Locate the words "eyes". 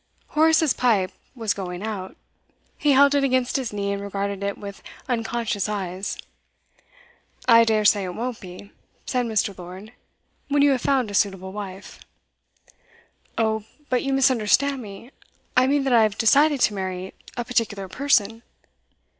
5.69-6.17